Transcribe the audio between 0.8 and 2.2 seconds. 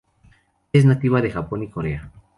nativa de Japón y Corea.